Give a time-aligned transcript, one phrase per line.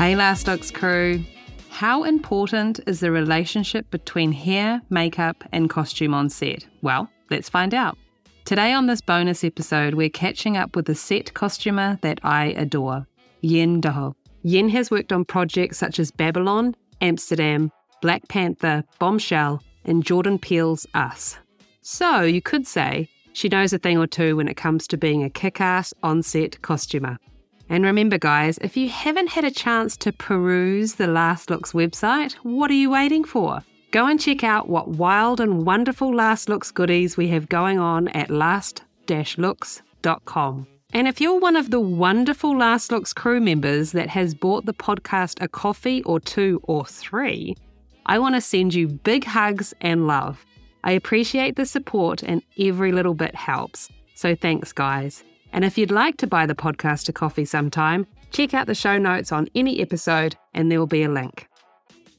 [0.00, 1.22] Hey, Last crew.
[1.68, 6.66] How important is the relationship between hair, makeup, and costume on set?
[6.80, 7.98] Well, let's find out.
[8.46, 13.06] Today, on this bonus episode, we're catching up with a set costumer that I adore,
[13.42, 14.16] Yen Do.
[14.40, 17.70] Yen has worked on projects such as Babylon, Amsterdam,
[18.00, 21.36] Black Panther, Bombshell, and Jordan Peele's Us.
[21.82, 25.22] So you could say she knows a thing or two when it comes to being
[25.22, 27.18] a kick ass on set costumer.
[27.70, 32.32] And remember, guys, if you haven't had a chance to peruse the Last Looks website,
[32.42, 33.60] what are you waiting for?
[33.92, 38.08] Go and check out what wild and wonderful Last Looks goodies we have going on
[38.08, 38.82] at last
[39.36, 40.66] looks.com.
[40.92, 44.74] And if you're one of the wonderful Last Looks crew members that has bought the
[44.74, 47.56] podcast a coffee or two or three,
[48.06, 50.44] I want to send you big hugs and love.
[50.82, 53.88] I appreciate the support, and every little bit helps.
[54.14, 55.22] So thanks, guys.
[55.52, 58.98] And if you'd like to buy the podcast a coffee sometime, check out the show
[58.98, 61.46] notes on any episode and there will be a link.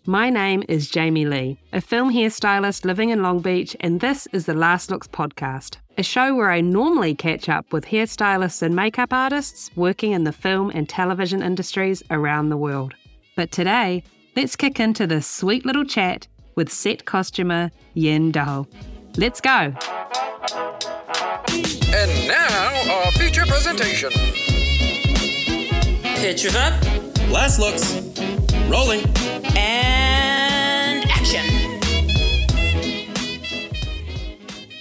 [0.08, 4.48] My name is Jamie Lee, a film hairstylist living in Long Beach, and this is
[4.48, 9.14] the Last Looks podcast, a show where I normally catch up with hairstylists and makeup
[9.14, 12.96] artists working in the film and television industries around the world.
[13.36, 14.04] But today,
[14.36, 18.68] let's kick into this sweet little chat with set costumer Yen Do.
[19.18, 19.76] Let's go!
[21.54, 24.10] And now, our feature presentation.
[26.16, 26.74] Pictures up
[27.30, 27.94] Last looks.
[28.70, 29.02] Rolling.
[29.58, 31.44] and action.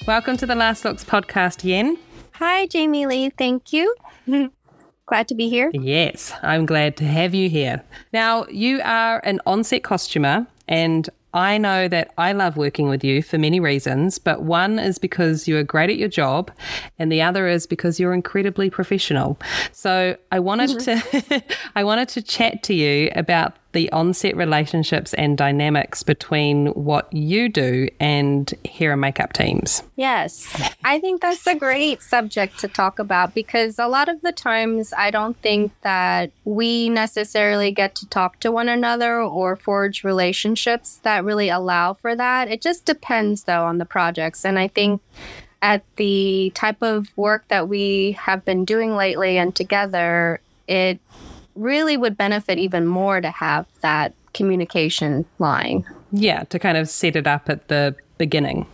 [0.06, 1.98] Welcome to the Last Looks podcast, Yen.
[2.34, 3.30] Hi, Jamie Lee.
[3.30, 3.94] Thank you.
[5.06, 5.72] Glad to be here.
[5.74, 7.82] Yes, I'm glad to have you here.
[8.12, 13.22] Now, you are an onset costumer, and I know that I love working with you
[13.22, 16.50] for many reasons, but one is because you are great at your job,
[16.98, 19.38] and the other is because you're incredibly professional.
[19.72, 21.18] So I wanted mm-hmm.
[21.38, 21.44] to
[21.76, 27.48] I wanted to chat to you about the onset relationships and dynamics between what you
[27.48, 29.82] do and hair and makeup teams.
[29.96, 30.48] Yes,
[30.84, 34.92] I think that's a great subject to talk about because a lot of the times
[34.96, 41.00] I don't think that we necessarily get to talk to one another or forge relationships
[41.02, 42.48] that really allow for that.
[42.48, 44.44] It just depends, though, on the projects.
[44.44, 45.00] And I think
[45.62, 50.98] at the type of work that we have been doing lately and together, it
[51.60, 55.84] really would benefit even more to have that communication line.
[56.12, 58.66] Yeah, to kind of set it up at the beginning.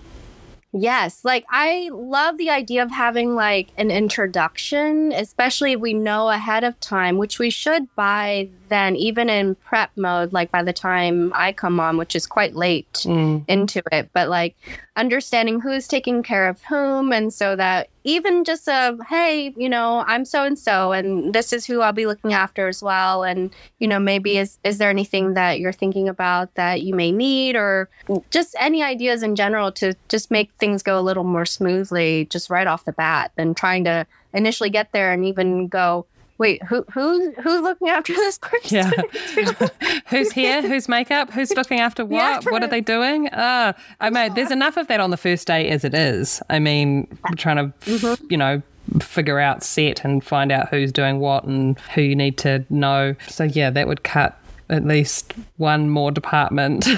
[0.78, 6.28] Yes, like I love the idea of having like an introduction, especially if we know
[6.28, 10.74] ahead of time, which we should by then, even in prep mode, like by the
[10.74, 13.42] time I come on, which is quite late mm.
[13.48, 14.56] into it, but like
[14.96, 17.12] understanding who's taking care of whom.
[17.12, 21.52] And so that even just a, hey, you know, I'm so and so, and this
[21.52, 23.22] is who I'll be looking after as well.
[23.22, 27.12] And, you know, maybe is, is there anything that you're thinking about that you may
[27.12, 27.90] need or
[28.30, 32.48] just any ideas in general to just make things go a little more smoothly just
[32.48, 36.06] right off the bat than trying to initially get there and even go,
[36.38, 38.92] wait, who who who's looking after this person?
[39.36, 39.68] Yeah.
[40.06, 40.62] who's here?
[40.62, 41.30] Who's makeup?
[41.30, 42.44] Who's looking after what?
[42.44, 43.28] Yeah, what are they doing?
[43.28, 46.42] Uh, I mean, there's enough of that on the first day as it is.
[46.50, 48.62] I mean, trying to, you know,
[49.00, 53.14] figure out set and find out who's doing what and who you need to know.
[53.28, 54.38] So, yeah, that would cut
[54.68, 56.86] at least one more department.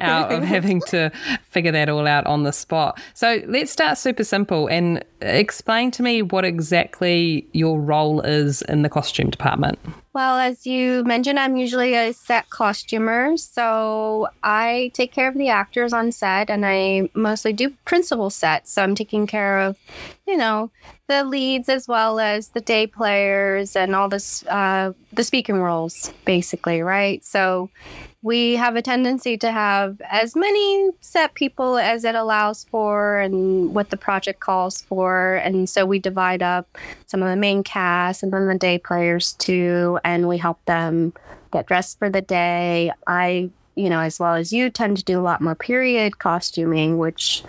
[0.00, 1.10] out of having to
[1.48, 3.00] figure that all out on the spot.
[3.14, 8.82] So let's start super simple and explain to me what exactly your role is in
[8.82, 9.78] the costume department.
[10.14, 13.36] Well, as you mentioned, I'm usually a set costumer.
[13.36, 18.70] So I take care of the actors on set and I mostly do principal sets.
[18.70, 19.76] So I'm taking care of,
[20.24, 20.70] you know,
[21.08, 26.12] the leads as well as the day players and all this, uh, the speaking roles,
[26.24, 27.24] basically, right?
[27.24, 27.70] So
[28.24, 33.74] we have a tendency to have as many set people as it allows for and
[33.74, 35.34] what the project calls for.
[35.34, 39.34] And so we divide up some of the main cast and then the day players
[39.34, 41.12] too, and we help them
[41.52, 42.90] get dressed for the day.
[43.06, 46.96] I, you know, as well as you, tend to do a lot more period costuming,
[46.96, 47.44] which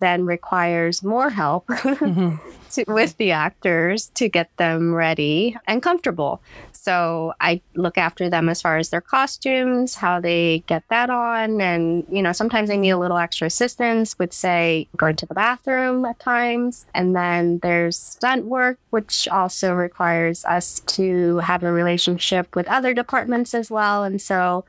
[0.00, 2.36] then requires more help mm-hmm.
[2.72, 6.42] to, with the actors to get them ready and comfortable.
[6.88, 11.60] So I look after them as far as their costumes, how they get that on.
[11.60, 15.34] And, you know, sometimes they need a little extra assistance with, say, going to the
[15.34, 16.86] bathroom at times.
[16.94, 22.94] And then there's stunt work, which also requires us to have a relationship with other
[22.94, 24.02] departments as well.
[24.02, 24.64] And so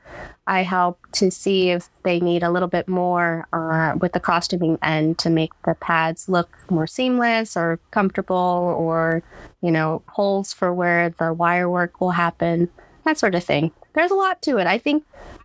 [0.46, 4.78] I help to see if they need a little bit more uh, with the costuming
[4.82, 9.24] end to make the pads look more seamless or comfortable or,
[9.62, 12.70] you know, holes for where the wire work will happen.
[13.06, 13.72] that sort of thing.
[13.94, 14.68] There's a lot to it.
[14.68, 15.04] I think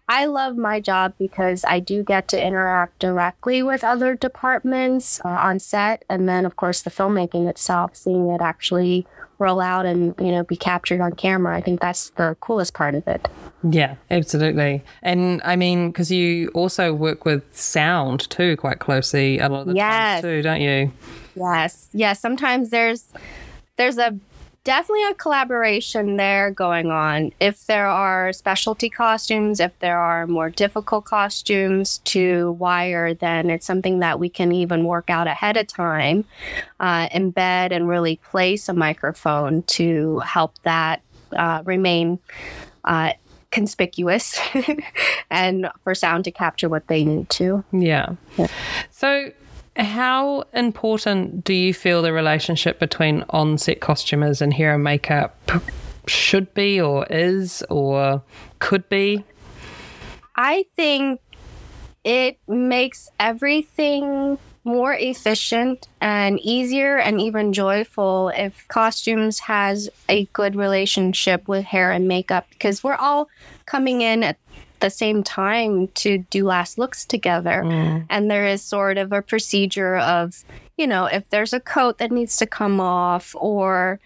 [0.08, 5.28] I love my job because I do get to interact directly with other departments uh,
[5.28, 6.04] on set.
[6.10, 9.06] And then, of course, the filmmaking itself, seeing it actually
[9.38, 11.56] roll out and, you know, be captured on camera.
[11.56, 13.26] I think that's the coolest part of it.
[13.68, 14.82] Yeah, absolutely.
[15.02, 19.68] And I mean, because you also work with sound too quite closely a lot of
[19.68, 20.20] the Yes.
[20.20, 20.92] time too, don't you?
[21.34, 21.88] Yes.
[21.92, 22.20] Yes.
[22.20, 23.10] Sometimes there's
[23.76, 24.16] there's a
[24.64, 27.32] definitely a collaboration there going on.
[27.40, 33.66] If there are specialty costumes, if there are more difficult costumes to wire, then it's
[33.66, 36.24] something that we can even work out ahead of time,
[36.80, 41.02] uh, embed and really place a microphone to help that
[41.34, 42.18] uh, remain.
[42.84, 43.12] Uh,
[43.54, 44.38] conspicuous
[45.30, 48.16] and for sound to capture what they need to Yeah.
[48.90, 49.30] So,
[49.76, 55.50] how important do you feel the relationship between on set costumers and hair and makeup
[56.06, 58.22] should be, or is, or
[58.58, 59.24] could be?
[60.36, 61.20] I think
[62.02, 70.56] it makes everything more efficient and easier and even joyful if costumes has a good
[70.56, 73.28] relationship with hair and makeup because we're all
[73.66, 74.38] coming in at
[74.80, 77.62] the same time to do last looks together.
[77.64, 78.06] Mm.
[78.10, 80.44] And there is sort of a procedure of
[80.76, 84.00] you know if there's a coat that needs to come off or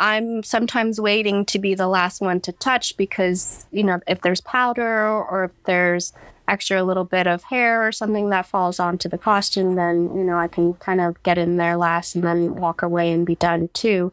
[0.00, 4.40] I'm sometimes waiting to be the last one to touch because, you know, if there's
[4.40, 6.14] powder or if there's
[6.48, 10.38] extra little bit of hair or something that falls onto the costume, then, you know,
[10.38, 13.68] I can kind of get in there last and then walk away and be done
[13.74, 14.10] too.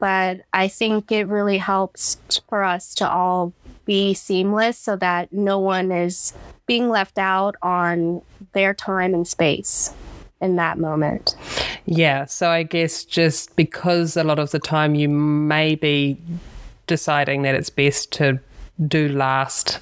[0.00, 3.52] But I think it really helps for us to all
[3.84, 6.34] be seamless so that no one is
[6.66, 9.94] being left out on their time and space
[10.40, 11.36] in that moment.
[11.86, 12.24] Yeah.
[12.26, 16.18] So, I guess just because a lot of the time you may be
[16.86, 18.40] deciding that it's best to
[18.86, 19.78] do last,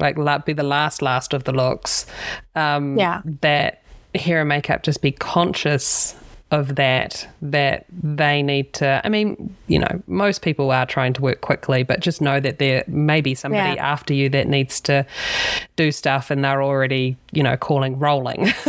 [0.00, 2.06] like be the last last of the looks.
[2.54, 3.22] Um, Yeah.
[3.40, 3.82] That
[4.14, 6.14] hair and makeup just be conscious
[6.52, 11.20] of that that they need to i mean you know most people are trying to
[11.20, 13.92] work quickly but just know that there may be somebody Yeah.
[13.92, 15.04] after you that needs to
[15.76, 18.52] do stuff and they're already you know calling rolling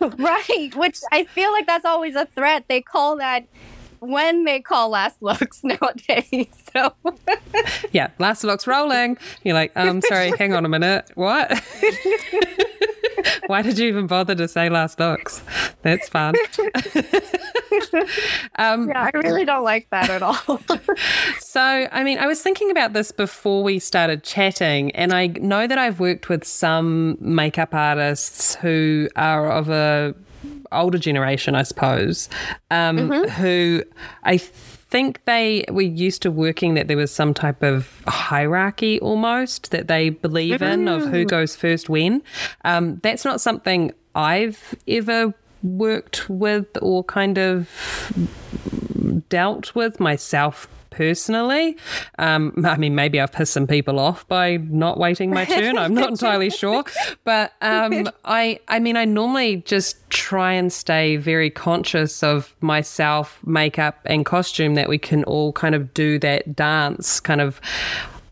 [0.00, 2.64] Right, which I feel like that's always a threat.
[2.68, 3.44] They call that
[3.98, 6.48] when they call last looks nowadays.
[6.72, 6.94] So
[7.92, 11.50] yeah last looks rolling you're like um sorry hang on a minute what
[13.46, 15.42] why did you even bother to say last looks
[15.82, 16.34] that's fun.
[18.56, 20.60] Um yeah, I really don't like that at all.
[21.40, 25.66] So, I mean, I was thinking about this before we started chatting, and I know
[25.66, 30.14] that I've worked with some makeup artists who are of a
[30.70, 32.28] older generation, I suppose,
[32.70, 33.82] um, who
[34.22, 34.40] I
[34.90, 39.88] think they were used to working that there was some type of hierarchy almost that
[39.88, 42.22] they believe in of who goes first when.
[42.64, 45.32] Um, that's not something I've ever
[45.62, 47.68] worked with or kind of
[49.28, 51.76] dealt with myself personally.
[52.18, 55.78] Um, I mean, maybe I've pissed some people off by not waiting my turn.
[55.78, 56.84] I'm not entirely sure,
[57.24, 63.38] but um, I, I mean, I normally just try and stay very conscious of myself,
[63.44, 67.60] makeup, and costume that we can all kind of do that dance, kind of,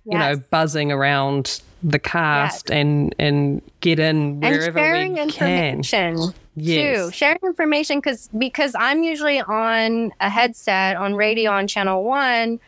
[0.05, 5.79] you know, buzzing around the cast and and get in and wherever sharing we can.
[5.79, 7.07] information Yes.
[7.07, 7.11] too.
[7.13, 12.59] Sharing information because because I'm usually on a headset on radio on channel one.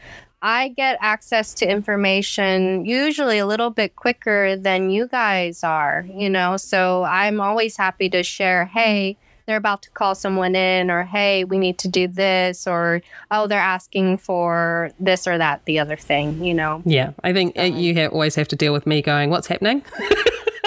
[0.42, 6.30] I get access to information usually a little bit quicker than you guys are, you
[6.30, 6.56] know.
[6.56, 11.44] So I'm always happy to share, hey, they're about to call someone in, or hey,
[11.44, 15.96] we need to do this, or oh, they're asking for this or that, the other
[15.96, 16.82] thing, you know.
[16.84, 19.82] Yeah, I think uh, you ha- always have to deal with me going, "What's happening?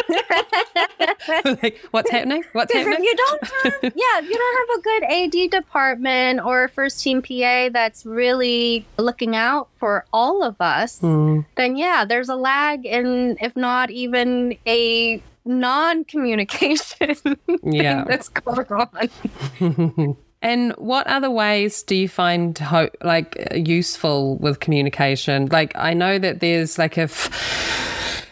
[1.45, 2.43] like, what's happening?
[2.53, 5.03] What's if happening?" you don't have, yeah, if you don't have a good
[5.45, 10.99] AD department or a first team PA that's really looking out for all of us,
[10.99, 11.41] Hmm.
[11.55, 17.15] then yeah, there's a lag in, if not even a non-communication
[17.63, 18.03] Yeah.
[18.03, 20.17] thing that's going on.
[20.43, 25.45] And what other ways do you find ho- like useful with communication?
[25.50, 27.29] Like I know that there's like if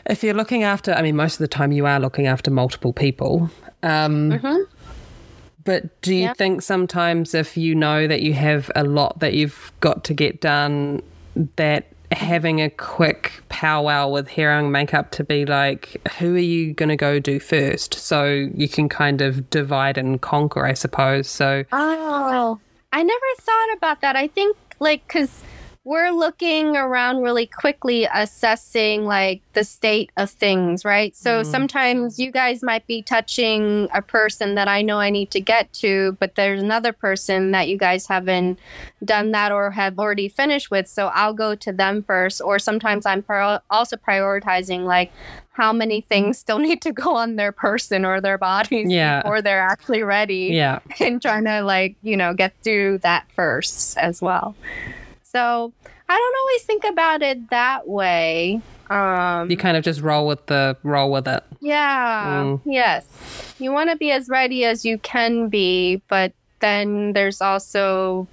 [0.06, 2.92] if you're looking after, I mean, most of the time you are looking after multiple
[2.92, 3.50] people.
[3.82, 4.38] Um,
[5.64, 6.34] But do you Yeah.
[6.34, 10.42] think sometimes if you know that you have a lot that you've got to get
[10.42, 11.02] done,
[11.56, 16.74] that having a quick powwow with hair and makeup to be like, who are you
[16.74, 17.94] going to go do first?
[17.94, 21.30] So you can kind of divide and conquer, I suppose.
[21.30, 22.60] So Oh,
[22.92, 24.16] I never thought about that.
[24.16, 25.44] I think like because
[25.84, 31.16] we're looking around really quickly, assessing like the state of things, right?
[31.16, 31.50] So mm-hmm.
[31.50, 35.74] sometimes you guys might be touching a person that I know I need to get
[35.74, 38.60] to, but there's another person that you guys haven't
[39.04, 40.88] done that or have already finished with.
[40.88, 42.42] So I'll go to them first.
[42.42, 45.12] Or sometimes I'm pro- also prioritizing like
[45.54, 49.24] how many things still need to go on their person or their bodies Yeah.
[49.24, 50.80] before they're actually ready Yeah.
[51.00, 54.56] and trying to like you know get through that first as well
[55.32, 55.74] so
[56.10, 60.46] i don't always think about it that way um You kind of just roll with
[60.48, 61.44] the roll with it.
[61.62, 62.62] yeah Mm.
[62.66, 63.06] yes
[63.60, 68.28] you want to be as ready as you can be but then there's also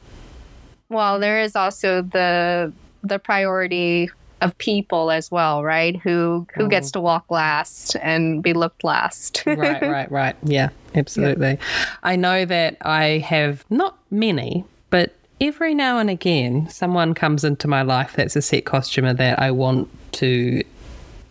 [0.89, 6.91] well there is also the the priority of people as well right who who gets
[6.93, 10.37] to walk last and be looked last right, right, right.
[10.45, 11.59] Yeah, absolutely.
[12.05, 17.69] I know that I have not many, but every now and again, someone comes into
[17.69, 20.63] my life that's a set costumer that I want to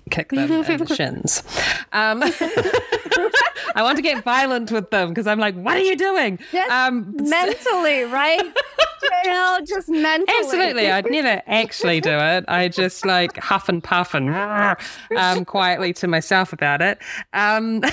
[0.09, 1.43] kick them in the shins.
[1.91, 2.23] Um,
[3.75, 6.39] I want to get violent with them because I'm like, what are you doing?
[6.51, 8.41] Just Um, mentally, right?
[9.23, 10.37] you know, just mentally.
[10.39, 10.89] Absolutely.
[10.91, 12.45] I'd never actually do it.
[12.47, 14.29] I just like huff and puff and
[15.17, 16.97] um, quietly to myself about it.
[17.33, 17.83] Um,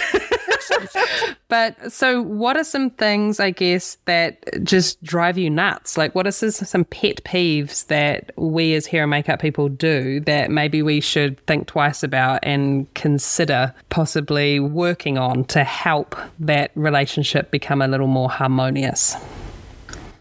[1.49, 5.97] but so, what are some things, I guess, that just drive you nuts?
[5.97, 10.21] Like, what are some, some pet peeves that we as hair and makeup people do
[10.21, 16.71] that maybe we should think twice about and consider possibly working on to help that
[16.75, 19.16] relationship become a little more harmonious?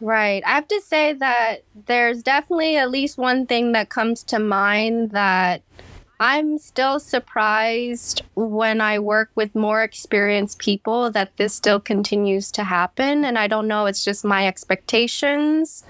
[0.03, 0.43] Right.
[0.45, 5.11] I have to say that there's definitely at least one thing that comes to mind
[5.11, 5.61] that
[6.25, 12.63] I'm still surprised when I work with more experienced people that this still continues to
[12.63, 13.25] happen.
[13.25, 15.83] And I don't know, it's just my expectations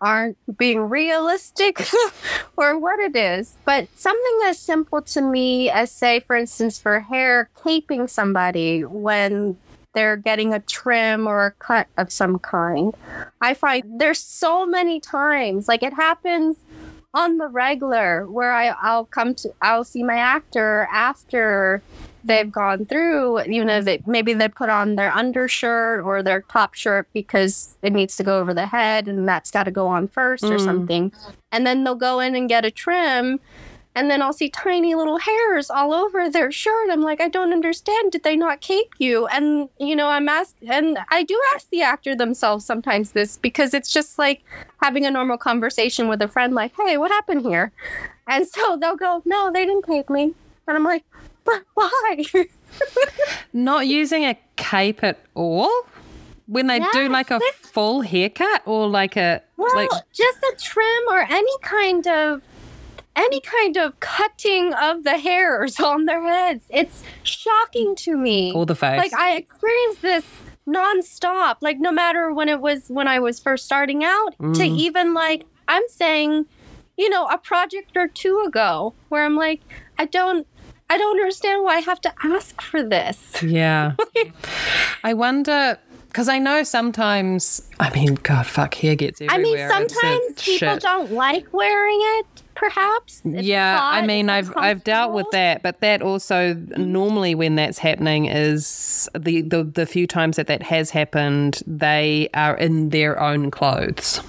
[0.00, 1.84] aren't being realistic
[2.56, 3.56] or what it is.
[3.64, 9.56] But something as simple to me as, say, for instance, for hair, caping somebody when
[9.94, 12.94] they're getting a trim or a cut of some kind.
[13.40, 16.58] I find there's so many times, like it happens
[17.16, 21.82] on the regular, where I, I'll come to, I'll see my actor after
[22.22, 26.74] they've gone through, you know, they, maybe they put on their undershirt or their top
[26.74, 30.08] shirt because it needs to go over the head and that's got to go on
[30.08, 30.64] first or mm.
[30.64, 31.12] something.
[31.52, 33.40] And then they'll go in and get a trim
[33.96, 36.90] and then I'll see tiny little hairs all over their shirt.
[36.90, 38.12] I'm like, I don't understand.
[38.12, 39.26] Did they not cape you?
[39.28, 43.72] And you know, I'm asked, and I do ask the actor themselves sometimes this because
[43.72, 44.44] it's just like
[44.82, 47.72] having a normal conversation with a friend, like, hey, what happened here?
[48.28, 50.34] And so they'll go, no, they didn't cape me,
[50.68, 51.04] and I'm like,
[51.44, 52.24] but why?
[53.54, 55.72] Not using a cape at all
[56.46, 61.02] when they do like a full haircut or like a Well, like just a trim
[61.08, 62.42] or any kind of
[63.16, 66.64] any kind of cutting of the hairs on their heads.
[66.70, 68.52] It's shocking to me.
[68.52, 68.98] all the face.
[68.98, 70.24] Like I experienced this
[70.68, 71.56] nonstop.
[71.60, 74.76] Like no matter when it was when I was first starting out to Mm.
[74.78, 76.46] even like I'm saying,
[76.96, 79.60] you know, a project or two ago where I'm like,
[79.98, 80.46] I don't
[80.88, 83.42] I don't understand why I have to ask for this.
[83.42, 83.94] yeah.
[85.04, 87.68] I wonder because I know sometimes.
[87.80, 89.68] I mean, God, fuck, hair gets I everywhere.
[89.68, 90.80] mean, It's a sometimes people shit.
[90.82, 92.35] don't like wearing it.
[92.56, 93.20] Perhaps.
[93.24, 98.26] Yeah, I mean, I've I've dealt with that, but that also normally when that's happening
[98.26, 103.50] is the the the few times that that has happened, they are in their own
[103.50, 104.20] clothes.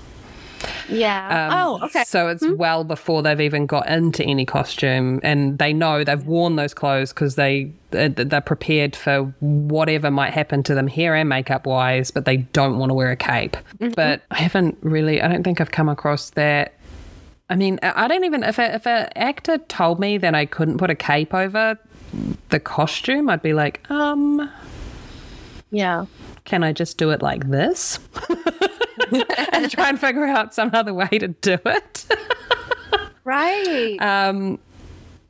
[0.89, 1.47] Yeah.
[1.49, 2.03] Um, oh, okay.
[2.03, 6.55] So it's well before they've even got into any costume, and they know they've worn
[6.55, 11.15] those clothes because they uh, they're they're prepared for whatever might happen to them, hair
[11.15, 13.57] and makeup wise, but they don't want to wear a cape.
[13.95, 15.21] But I haven't really.
[15.21, 16.73] I don't think I've come across that.
[17.49, 20.77] I mean, I don't even if a, if an actor told me that I couldn't
[20.77, 21.77] put a cape over
[22.49, 24.49] the costume, I'd be like, um,
[25.71, 26.05] Yeah.
[26.45, 27.99] can I just do it like this?
[29.53, 32.05] and try and figure out some other way to do it.
[33.23, 33.97] Right.
[34.01, 34.59] Um,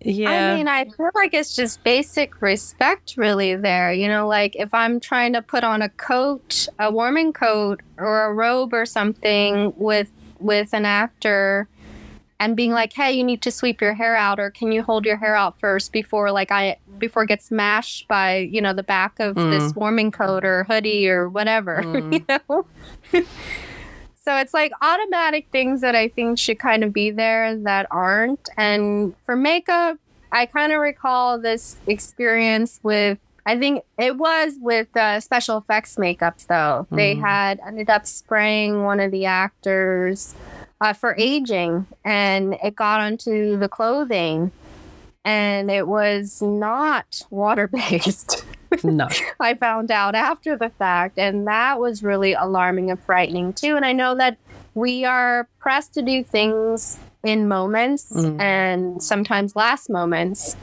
[0.01, 0.51] yeah.
[0.53, 3.55] I mean, I feel like it's just basic respect, really.
[3.55, 7.81] There, you know, like if I'm trying to put on a coat, a warming coat,
[7.97, 10.09] or a robe or something with
[10.39, 11.67] with an actor,
[12.39, 15.05] and being like, "Hey, you need to sweep your hair out, or can you hold
[15.05, 18.83] your hair out first before, like, I before it gets mashed by, you know, the
[18.83, 19.51] back of mm.
[19.51, 22.13] this warming coat or hoodie or whatever, mm.
[22.13, 22.65] you know."
[24.27, 28.49] So it's like automatic things that I think should kind of be there that aren't.
[28.57, 29.99] And for makeup,
[30.33, 35.97] I kind of recall this experience with, I think it was with uh, special effects
[35.97, 36.87] makeup, though.
[36.91, 37.21] They mm.
[37.21, 40.35] had ended up spraying one of the actors
[40.81, 44.51] uh, for aging, and it got onto the clothing,
[45.25, 48.45] and it was not water based.
[48.83, 49.07] No.
[49.39, 53.75] I found out after the fact, and that was really alarming and frightening too.
[53.75, 54.37] And I know that
[54.73, 58.39] we are pressed to do things in moments Mm.
[58.39, 60.55] and sometimes last moments.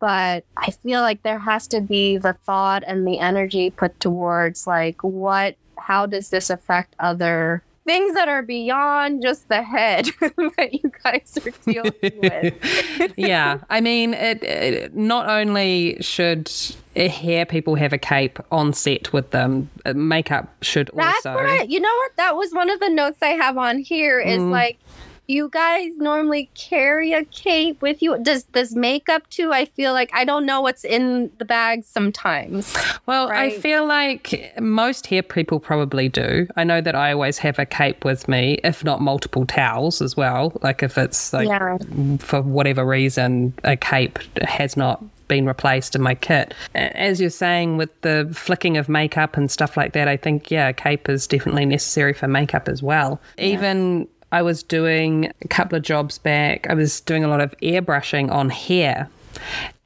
[0.00, 4.66] But I feel like there has to be the thought and the energy put towards
[4.66, 10.70] like what, how does this affect other things that are beyond just the head that
[10.72, 13.12] you guys are dealing with?
[13.16, 16.50] yeah, I mean, it, it, not only should
[16.96, 21.34] hair people have a cape on set with them, uh, makeup should That's also.
[21.34, 22.16] what I, you know what?
[22.16, 24.50] That was one of the notes I have on here is Mm.
[24.50, 24.78] like,
[25.26, 28.18] you guys normally carry a cape with you.
[28.22, 29.52] Does does makeup too?
[29.52, 32.74] I feel like I don't know what's in the bag sometimes.
[33.06, 36.46] Well, I feel like most hair people probably do.
[36.56, 40.16] I know that I always have a cape with me, if not multiple towels as
[40.16, 40.52] well.
[40.62, 41.76] Like if it's like Yeah.
[42.18, 46.52] for whatever reason a cape has not been replaced in my kit.
[46.74, 50.68] As you're saying with the flicking of makeup and stuff like that, I think yeah,
[50.68, 53.20] a cape is definitely necessary for makeup as well.
[53.38, 56.66] Even I was doing a couple of jobs back.
[56.68, 59.08] I was doing a lot of airbrushing on hair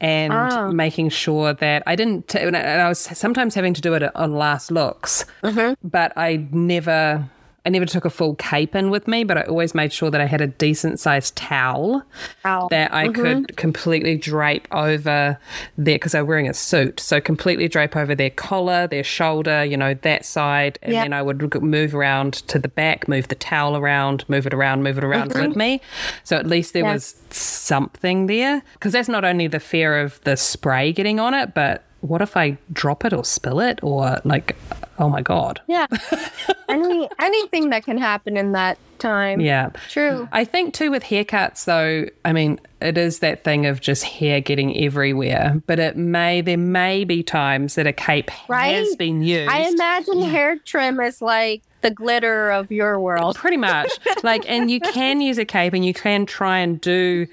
[0.01, 0.71] and Oh.
[0.71, 2.27] making sure that I didn't.
[2.29, 5.73] T- and I and I was sometimes having to do it on last looks, mm-hmm.
[5.87, 7.29] but I never.
[7.65, 10.21] I never took a full cape in with me, but I always made sure that
[10.21, 12.03] I had a decent sized towel
[12.45, 12.67] Ow.
[12.69, 13.21] that I mm-hmm.
[13.21, 15.37] could completely drape over
[15.77, 19.77] there because I'm wearing a suit, so completely drape over their collar, their shoulder, you
[19.77, 21.03] know, that side, and Yeah.
[21.03, 24.83] then I would move around to the back, move the towel around, move it around,
[24.83, 25.49] move it around mm-hmm.
[25.49, 25.81] with me.
[26.23, 26.93] So at least there Yes.
[26.93, 31.53] was something there because that's not only the fear of the spray getting on it,
[31.53, 34.55] but what if I drop it or spill it or like,
[34.97, 35.61] oh my god.
[35.67, 35.87] Yeah.
[36.69, 39.39] Any anything that can happen in that time.
[39.39, 39.69] Yeah.
[39.89, 40.27] True.
[40.31, 44.39] I think too with haircuts though, I mean, it is that thing of just hair
[44.39, 48.75] getting everywhere, but it may there may be times that a cape Right?
[48.75, 49.49] has been used.
[49.51, 53.35] I imagine hair trim is like the glitter of your world.
[53.37, 53.89] Pretty much.
[54.23, 57.25] like and you can use a cape and you can try and do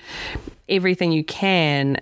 [0.68, 1.98] everything you can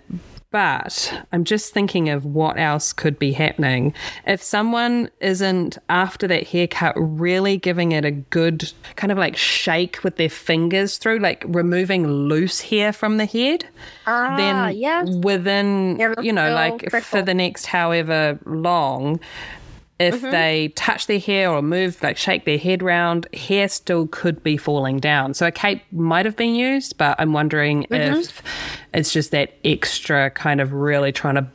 [0.55, 3.93] but I'm just thinking of what else could be happening.
[4.25, 10.05] If someone isn't, after that haircut, really giving it a good kind of like shake
[10.05, 13.67] with their fingers through, like removing loose hair from the head,
[14.07, 15.03] Ah, then yeah.
[15.03, 19.19] within, you know, like for the next however long,
[20.05, 20.31] if Mm-hmm.
[20.31, 24.57] they touch their hair or move, like shake their head round, hair still could be
[24.57, 25.35] falling down.
[25.35, 28.21] So a cape might have been used, but I'm wondering Mm-hmm.
[28.21, 28.43] if
[28.93, 31.47] it's just that extra kind of really trying to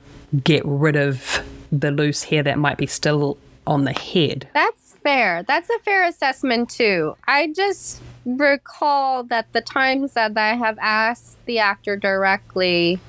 [0.43, 4.47] get rid of the loose hair that might be still on the head.
[4.53, 5.43] That's fair.
[5.43, 7.15] That's a fair assessment too.
[7.27, 12.99] I just recall that the times that I have asked the actor directly,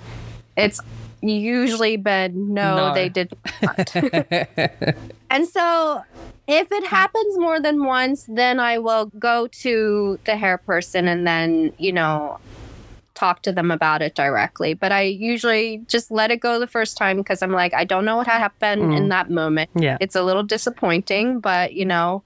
[0.56, 0.80] it's
[1.22, 2.94] usually been no, No.
[2.94, 3.94] they did not.
[5.30, 6.02] and so
[6.48, 11.26] if it happens more than once, then I will go to the hair person and
[11.26, 12.40] then, you know,
[13.14, 14.74] talk to them about it directly.
[14.74, 18.04] But I usually just let it go the first time because I'm like, I don't
[18.04, 19.08] know what happened in mm.
[19.10, 19.70] that moment.
[19.76, 19.98] Yeah.
[20.00, 22.24] It's a little disappointing, but you know,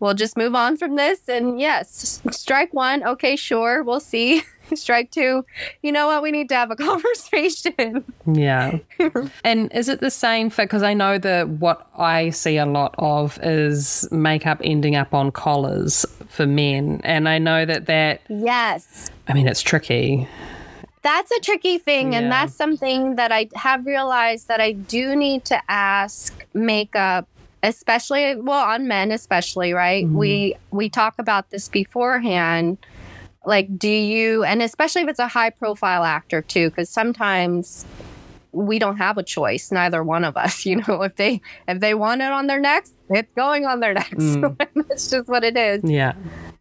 [0.00, 1.28] we'll just move on from this.
[1.28, 3.02] And yes, strike one.
[3.04, 3.82] Okay, sure.
[3.82, 4.42] We'll see.
[4.74, 5.44] strike two.
[5.82, 6.22] You know what?
[6.22, 8.04] We need to have a conversation.
[8.26, 8.78] Yeah.
[9.44, 12.94] and is it the same for because I know that what I see a lot
[12.98, 17.00] of is makeup ending up on collars for men.
[17.04, 19.10] And I know that that, yes.
[19.28, 20.28] I mean, it's tricky.
[21.02, 22.12] That's a tricky thing.
[22.12, 22.20] Yeah.
[22.20, 27.28] And that's something that I have realized that I do need to ask makeup
[27.62, 30.16] especially well on men especially right mm-hmm.
[30.16, 32.76] we we talk about this beforehand
[33.44, 37.84] like do you and especially if it's a high profile actor too because sometimes
[38.52, 41.94] we don't have a choice neither one of us you know if they if they
[41.94, 44.56] want it on their necks it's going on their necks mm.
[44.88, 46.12] that's just what it is Yeah.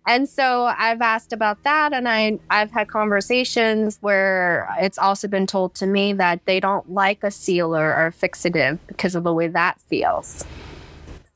[0.07, 5.45] and so I've asked about that and I I've had conversations where it's also been
[5.47, 9.33] told to me that they don't like a sealer or a fixative because of the
[9.33, 10.43] way that feels.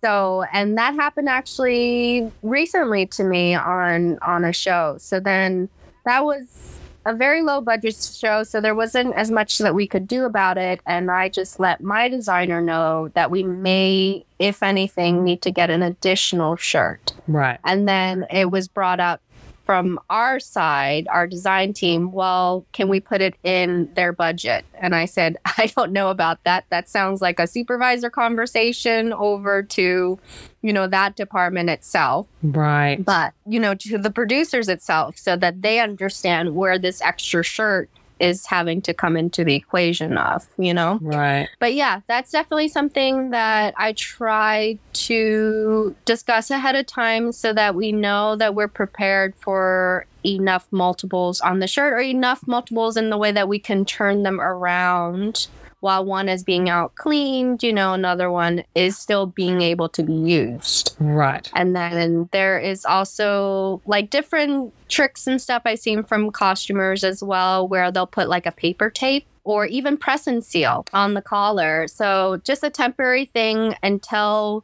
[0.06, 4.98] So and that happened actually recently to me on on a show.
[5.00, 5.68] So then
[6.06, 10.08] that was a very low budget show, so there wasn't as much that we could
[10.08, 10.80] do about it.
[10.86, 15.72] And I just let my designer know that we may, if anything, need to get
[15.72, 17.14] an additional shirt.
[17.28, 17.60] Right.
[17.64, 19.22] And then it was brought up
[19.66, 24.64] from our side, our design team, well, can we put it in their budget?
[24.76, 26.66] And I said, I don't know about that.
[26.70, 30.20] That sounds like a supervisor conversation over to,
[30.62, 32.28] you know, that department itself.
[32.44, 33.04] Right.
[33.04, 37.90] But, you know, to the producers itself so that they understand where this extra shirt
[38.20, 41.00] is having to come into the equation of, you know?
[41.02, 41.50] Right.
[41.60, 47.76] But yeah, that's definitely something that I try to discuss ahead of time so that
[47.76, 53.10] we know that we're prepared for enough multiples on the shirt or enough multiples in
[53.10, 55.48] the way that we can turn them around
[55.86, 60.02] while one is being out cleaned, you know, another one is still being able to
[60.02, 60.96] be used.
[60.98, 61.48] Right.
[61.54, 67.22] And then there is also like different tricks and stuff I've seen from costumers as
[67.22, 71.22] well, where they'll put like a paper tape or even press and seal on the
[71.22, 71.88] collar.
[71.88, 74.64] So just a temporary thing until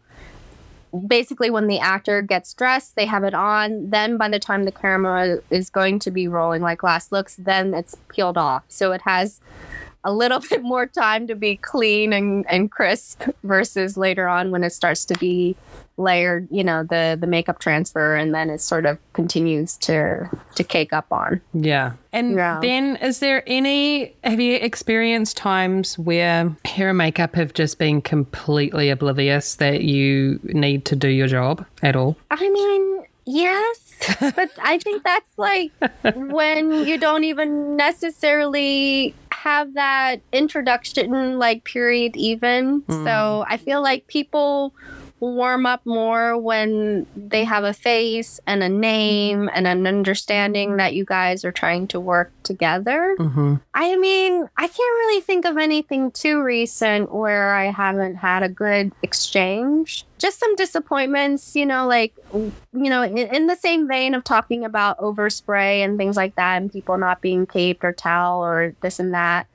[1.05, 3.91] basically when the actor gets dressed, they have it on.
[3.91, 7.75] Then by the time the camera is going to be rolling like last looks, then
[7.75, 8.63] it's peeled off.
[8.69, 9.39] So it has
[10.03, 14.63] a little bit more time to be clean and, and crisp versus later on when
[14.63, 15.55] it starts to be
[15.97, 20.63] layered, you know, the the makeup transfer and then it sort of continues to to
[20.63, 21.39] cake up on.
[21.53, 21.93] Yeah.
[22.11, 22.59] And Yeah.
[22.61, 28.01] then is there any have you experienced times where hair and makeup have just been
[28.01, 32.17] completely oblivious that you need to do your job at all?
[32.31, 35.71] I mean, yes, but I think that's like
[36.15, 42.83] when you don't even necessarily have that introduction like period even.
[42.87, 43.51] So mm-hmm.
[43.51, 44.73] I feel like people
[45.21, 50.95] warm up more when they have a face and a name and an understanding that
[50.95, 53.15] you guys are trying to work together.
[53.19, 53.55] Mm-hmm.
[53.73, 58.49] I mean, I can't really think of anything too recent where I haven't had a
[58.49, 60.05] good exchange.
[60.17, 64.65] Just some disappointments, you know, like, you know, in, in the same vein of talking
[64.65, 68.99] about overspray and things like that and people not being caped or towel or this
[68.99, 69.47] and that.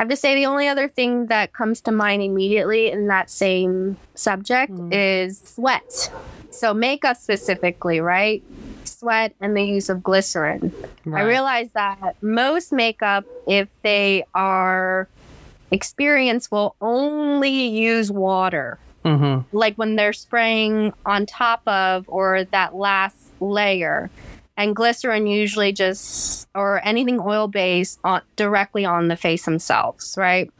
[0.00, 3.28] I have to say the only other thing that comes to mind immediately in that
[3.28, 6.10] same subject is sweat.
[6.50, 8.42] So makeup specifically, right?
[8.84, 10.72] Sweat and the use of glycerin.
[11.12, 15.06] I realize that most makeup, if they are
[15.70, 18.78] experienced, will only use water.
[19.04, 19.54] Mm-hmm.
[19.54, 24.08] Like when they're spraying on top of or that last layer.
[24.56, 30.50] And glycerin usually just, or anything oil based, on, directly on the face themselves, right?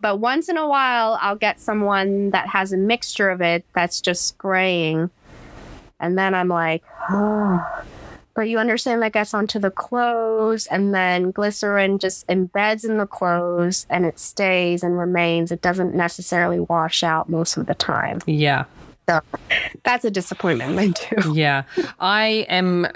[0.00, 4.00] But once in a while, I'll get someone that has a mixture of it that's
[4.00, 5.10] just spraying.
[5.98, 7.84] And then I'm like, oh.
[8.34, 13.06] But you understand that gets onto the clothes, and then glycerin just embeds in the
[13.06, 15.52] clothes and it stays and remains.
[15.52, 18.20] It doesn't necessarily wash out most of the time.
[18.24, 18.64] Yeah.
[19.08, 19.20] So
[19.84, 21.34] that's a disappointment then, too.
[21.40, 21.62] Yeah,
[21.98, 22.86] I am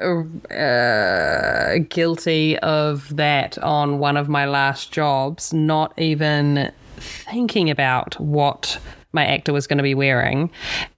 [0.50, 8.78] uh, guilty of that on one of my last jobs, not even thinking about what
[9.14, 10.50] my actor was going to be wearing.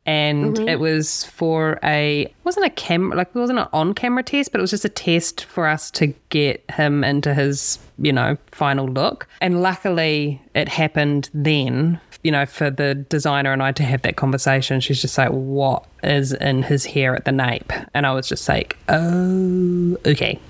[0.06, 4.22] And it was for a, it wasn't a camera, like it wasn't an on camera
[4.22, 8.12] test, but it was just a test for us to get him into his, you
[8.12, 9.28] know, final look.
[9.40, 14.16] And luckily it happened then you know, for the designer and I to have that
[14.16, 18.28] conversation, she's just like, "What is in his hair at the nape?" And I was
[18.28, 20.40] just like, "Oh, okay."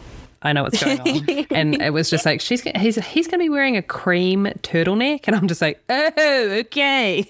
[0.46, 3.44] I know what's going on, and it was just like she's he's he's going to
[3.44, 6.12] be wearing a cream turtleneck, and I'm just like, oh,
[6.60, 7.28] okay,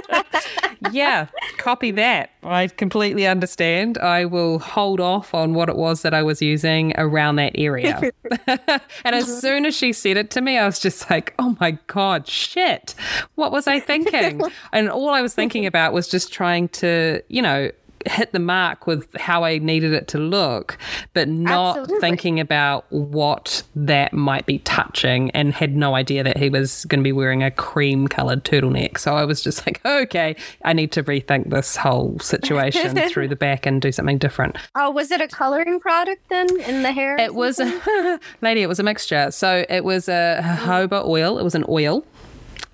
[0.90, 1.26] yeah,
[1.58, 2.30] copy that.
[2.42, 3.98] I completely understand.
[3.98, 8.10] I will hold off on what it was that I was using around that area.
[8.46, 11.72] and as soon as she said it to me, I was just like, oh my
[11.86, 12.94] God, shit.
[13.36, 14.42] What was I thinking?
[14.72, 17.70] and all I was thinking about was just trying to, you know,
[18.06, 20.78] hit the mark with how I needed it to look,
[21.12, 22.00] but not Absolutely.
[22.00, 27.00] thinking about what that might be touching and had no idea that he was going
[27.00, 28.98] to be wearing a cream colored turtleneck.
[28.98, 33.36] So I was just like, okay, I need to rethink this whole situation through the
[33.36, 34.56] back and do something different.
[34.74, 37.16] Oh, was it a coloring product then in the hair?
[37.18, 39.30] It was, a, lady, it was a mixture.
[39.30, 41.38] So it was a jojoba oil.
[41.38, 42.04] It was an oil.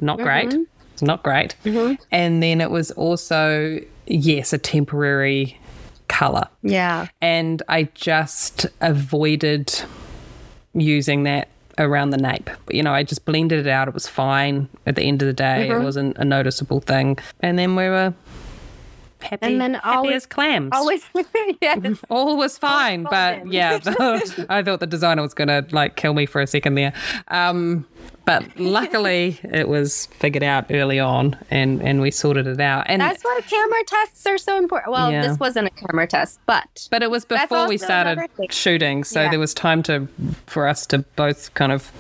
[0.01, 0.55] Not great.
[0.93, 1.55] It's not great.
[1.65, 1.95] Mm-hmm.
[2.11, 5.59] And then it was also, yes, a temporary
[6.09, 6.49] color.
[6.63, 7.09] yeah.
[7.21, 9.83] And I just avoided
[10.75, 12.51] using that around the nape.
[12.71, 13.89] You know, I just blended it out.
[13.89, 15.69] It was fine at the end of the day.
[15.69, 15.85] It mm-hmm.
[15.85, 17.19] wasn't a noticeable thing.
[17.41, 18.15] And then we were
[19.21, 20.71] happy, And then happy always- as clams.
[20.73, 21.05] Always,
[21.61, 21.99] yes.
[22.11, 23.53] all was fine, but golden.
[23.53, 23.79] yeah,
[24.49, 26.93] I thought the designer was gonna like kill me for a second there.
[27.29, 27.87] Um,
[28.25, 32.85] but luckily, it was figured out early on, and and we sorted it out.
[32.89, 34.93] And That's why camera tests are so important.
[34.93, 35.27] Well, Yeah.
[35.27, 38.19] this wasn't a camera test, but but it was before we started
[38.51, 39.31] shooting, so Yeah.
[39.31, 40.09] there was time to
[40.47, 41.91] for us to both kind of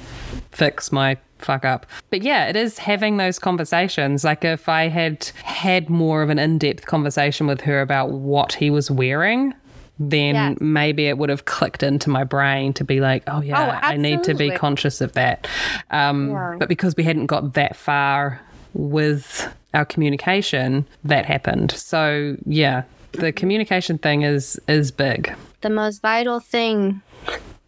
[0.52, 1.86] fix my fuck up.
[2.10, 4.24] But yeah, it is having those conversations.
[4.24, 8.70] Like if I had had more of an in-depth conversation with her about what he
[8.70, 9.54] was wearing,
[9.98, 10.56] then Yes.
[10.60, 14.22] maybe it would have clicked into my brain to be like, oh yeah, I need
[14.24, 15.48] to be conscious of that.
[15.90, 16.56] Um, Yeah.
[16.58, 18.40] But because we hadn't got that far
[18.74, 21.72] with our communication, that happened.
[21.72, 25.34] So yeah, the communication thing is is big.
[25.62, 27.02] the most vital thing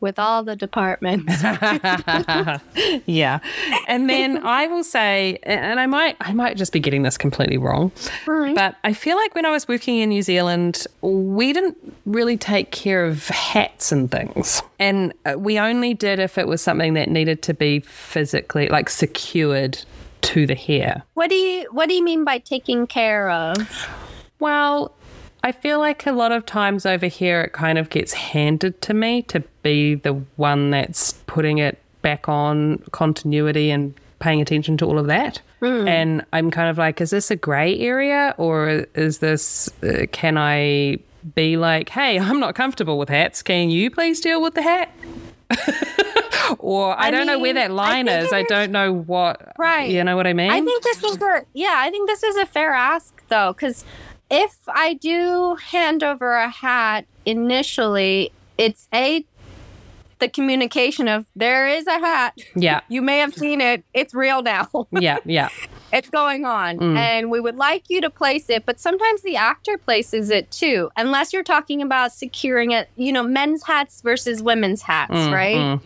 [0.01, 1.43] with all the departments.
[3.07, 3.41] Yeah.
[3.89, 7.59] And then I will say and I might I might just be getting this completely
[7.59, 7.93] wrong.
[8.27, 12.71] But I feel like when I was working in New Zealand, we didn't really take
[12.71, 14.63] care of hats and things.
[14.79, 18.89] And uh, we only did if it was something that needed to be physically like
[18.89, 19.79] secured
[20.23, 21.03] to the hair.
[21.15, 23.89] what do you What do you mean by taking care of?
[24.39, 24.93] Well,
[25.43, 28.95] I feel like a lot of times over here it kind of gets handed to
[28.95, 34.85] me to be the one that's putting it back on continuity and paying attention to
[34.87, 35.41] all of that.
[35.63, 40.39] And I'm kind of like, is this a gray area or is this, uh, can
[40.39, 40.99] I
[41.35, 43.43] be like, hey, I'm not comfortable with hats.
[43.43, 44.91] Can you please deal with the hat?
[46.59, 48.33] or I, I don't know where that line think is.
[48.33, 49.91] I don't know what, Right.
[49.91, 50.51] You know what I mean?
[50.51, 51.75] I think this is a yeah.
[51.77, 53.85] I think this is a fair ask though, because
[54.31, 59.25] if I do hand over a hat initially, it's a
[60.21, 62.39] the communication of there is a hat.
[62.55, 62.81] yeah.
[62.91, 63.85] You may have seen it.
[63.95, 64.69] It's real now.
[64.93, 65.19] Yeah.
[65.25, 65.49] Yeah.
[65.93, 66.97] it's going on mm.
[66.97, 70.91] and we would like you to place it but sometimes the actor places it too
[70.97, 75.57] unless you're talking about securing it you know men's hats versus women's hats mm, right
[75.57, 75.81] mm.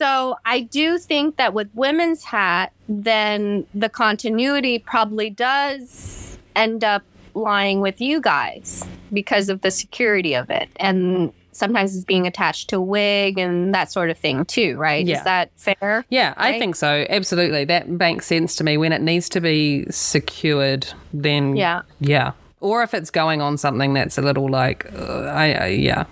[0.00, 7.02] so i do think that with women's hat then the continuity probably does end up
[7.34, 12.68] lying with you guys because of the security of it and sometimes it's being attached
[12.70, 15.18] to a wig and that sort of thing too right Yeah.
[15.18, 17.04] is that fair Yeah, I think so.
[17.10, 17.64] Absolutely.
[17.64, 18.76] That makes sense to me.
[18.76, 21.82] When it needs to be secured, then Yeah.
[22.00, 22.32] Yeah.
[22.60, 26.04] Or if it's going on something that's a little like uh, I, I yeah.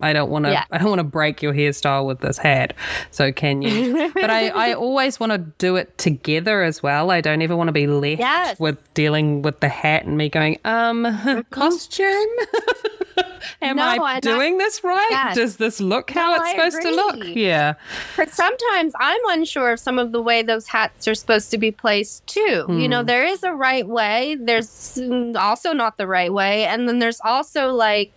[0.00, 0.52] I don't want to.
[0.52, 0.64] Yeah.
[0.70, 2.74] I don't want to break your hairstyle with this hat.
[3.10, 4.10] So can you?
[4.14, 7.10] but I, I always want to do it together as well.
[7.10, 8.60] I don't ever want to be left Yes.
[8.60, 12.06] with dealing with the hat and me going, um, costume.
[13.62, 15.32] Am No, I and I- doing this right?
[15.34, 17.24] Does this look how No, it's supposed to look?
[17.36, 17.74] Yeah.
[18.16, 21.70] But sometimes I'm unsure of some of the way those hats are supposed to be
[21.70, 22.66] placed too.
[22.68, 24.98] You know, there is a right way, there's
[25.36, 28.12] also not the right way, and then there's also like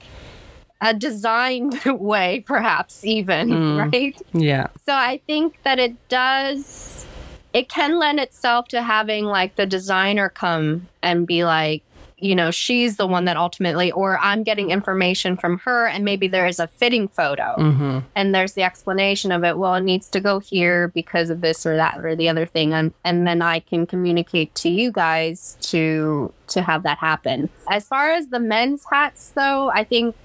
[0.82, 4.20] a designed way, perhaps even, right?
[4.34, 4.68] Yeah.
[4.86, 7.06] So I think that it does,
[7.54, 11.84] it can lend itself to having like the designer come and be like,
[12.22, 16.28] you know, she's the one that ultimately, or I'm getting information from her, and maybe
[16.28, 18.00] there is a fitting photo Mm-hmm.
[18.14, 21.66] and there's the explanation of it well it needs to go here because of this
[21.66, 25.58] or that or the other thing and, and then i can communicate to you guys
[25.62, 30.16] to to have that happen as far as the men's hats though i think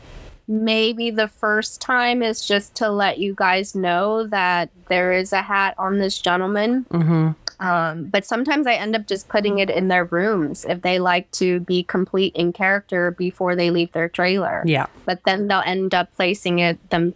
[0.47, 5.43] maybe the first time is just to let you guys know that there is a
[5.43, 6.85] hat on this gentleman.
[6.91, 7.65] Mm-hmm.
[7.65, 11.31] um, but sometimes I end up just putting it in their rooms if they like
[11.33, 14.63] to be complete in character before they leave their trailer.
[14.67, 14.87] Yeah.
[15.05, 17.15] but then they'll end up placing it them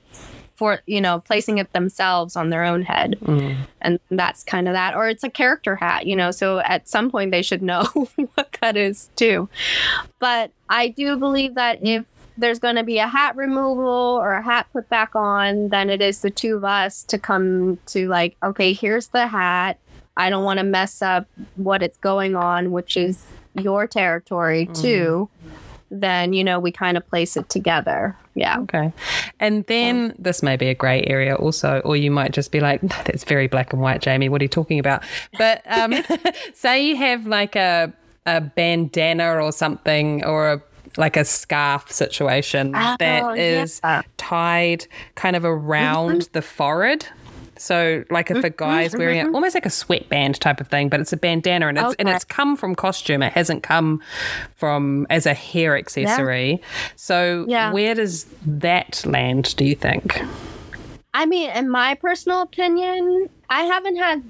[0.55, 3.17] for you know placing it themselves on their own head.
[3.81, 4.97] And that's kind of that.
[4.97, 7.85] Or it's a character hat you know so at some point they should know
[8.35, 9.49] what that is too.
[10.19, 12.07] But i do believe that if
[12.39, 16.01] there's going to be a hat removal or a hat put back on then it
[16.01, 19.79] is the two of us to come to like okay here's the hat
[20.17, 25.29] i don't want to mess up what it's going on which is your territory too
[25.91, 28.93] then you know we kind of place it together yeah Okay.
[29.41, 32.83] And then this may be a grey area also, or you might just be like,
[32.83, 34.29] "No, that's very black and white, Jamie.
[34.29, 35.03] What are you talking about?
[35.39, 35.95] But um,
[36.55, 37.93] say you have like a,
[38.27, 40.63] a bandana or something, or a,
[40.99, 44.03] like a scarf situation Oh, that is yeah.
[44.17, 46.33] tied kind of around mm-hmm.
[46.33, 47.07] the forehead.
[47.57, 48.57] So, like if a mm-hmm.
[48.57, 49.35] guy's wearing it, mm-hmm.
[49.35, 52.25] almost like a sweatband type of thing, but it's a bandana, and it's and it's
[52.25, 53.21] come from costume.
[53.21, 54.01] It hasn't come
[54.55, 56.63] from as a hair accessory.
[56.95, 57.73] So, Yeah.
[57.73, 59.57] where does that land?
[59.57, 60.23] Do you think?
[61.15, 64.23] I mean, in my personal opinion, I haven't had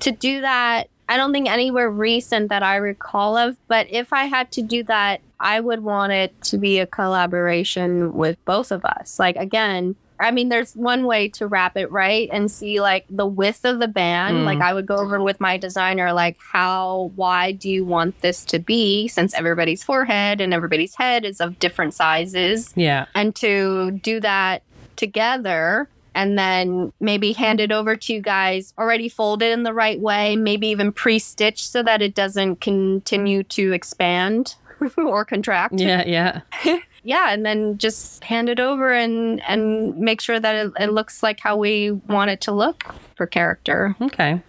[0.00, 3.56] to do that I don't think anywhere recent that I recall of.
[3.66, 8.12] But if I had to do that, I would want it to be a collaboration
[8.14, 9.18] with both of us.
[9.18, 13.26] Like again, I mean, there's one way to wrap it right and see like the
[13.26, 14.38] width of the band.
[14.38, 14.44] Mm.
[14.46, 18.44] Like I would go over with my designer, like how wide do you want this
[18.46, 19.06] to be?
[19.06, 23.06] Since everybody's forehead and everybody's head is of different sizes, Yeah.
[23.14, 24.64] and to do that
[24.96, 30.00] together and then maybe hand it over to you guys already folded in the right
[30.00, 34.56] way, maybe even pre-stitched so that it doesn't continue to expand
[34.96, 35.74] or contract.
[35.78, 36.04] Yeah.
[36.06, 36.40] Yeah.
[37.04, 41.22] Yeah, and then just hand it over and and make sure that it, it looks
[41.22, 43.96] like how we want it to look for character.
[44.02, 44.42] Okay.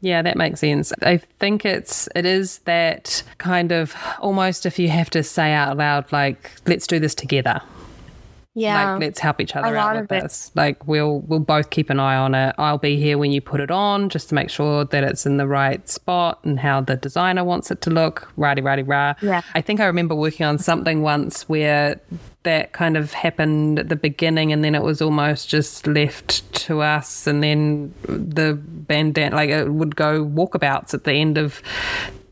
[0.00, 0.92] Yeah, that makes sense.
[1.02, 5.76] I think it's it is that kind of almost if you have to say out
[5.78, 7.62] loud like let's do this together.
[8.56, 8.92] Yeah.
[8.92, 10.22] Like let's help each other out with it.
[10.22, 10.50] this.
[10.54, 12.54] Like we'll we'll both keep an eye on it.
[12.56, 15.36] I'll be here when you put it on just to make sure that it's in
[15.36, 18.32] the right spot and how the designer wants it to look.
[18.38, 19.12] Righty righty rah.
[19.20, 19.42] Yeah.
[19.54, 22.00] I think I remember working on something once where
[22.44, 26.80] that kind of happened at the beginning and then it was almost just left to
[26.80, 31.60] us and then the bandana like it would go walkabouts at the end of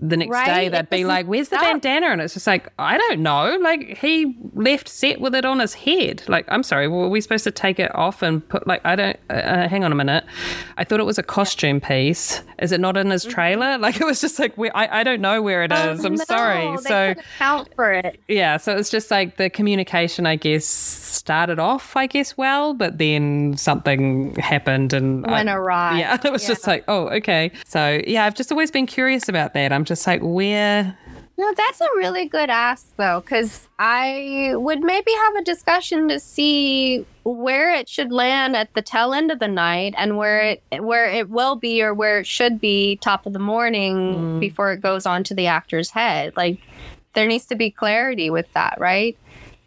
[0.00, 0.46] the next Right?
[0.46, 1.70] day they'd be like where's the stop.
[1.72, 5.60] bandana and it's just like i don't know like he left set with it on
[5.60, 8.80] his head like i'm sorry were we supposed to take it off and put like
[8.84, 10.24] i don't uh, uh, hang on a minute
[10.78, 14.04] i thought it was a costume piece is it not in his trailer like it
[14.04, 16.32] was just like where, I, I don't know where it is i'm Mm-hmm.
[16.32, 18.20] Oh, No, sorry so account for it.
[18.28, 22.98] yeah, so it's just like the communication, I guess, started off, I guess, well, but
[22.98, 25.98] then something happened and Went I- awry.
[26.00, 27.50] Yeah, it was just like, oh, okay.
[27.66, 29.72] So yeah, I've just always been curious about that.
[29.72, 30.96] I'm just like, where?
[31.36, 36.20] No, that's a really good ask though, because I would maybe have a discussion to
[36.20, 40.62] see where it should land at the tail end of the night and where it
[40.84, 44.40] where it will be or where it should be top of the morning mm.
[44.40, 46.36] before it goes on to the actor's head.
[46.36, 46.60] Like
[47.14, 49.18] there needs to be clarity with that, right?